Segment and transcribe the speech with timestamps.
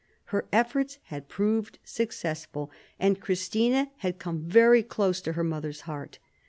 [0.33, 6.17] Her efforts had proved successful, and Christina had come very close to her mother's heart.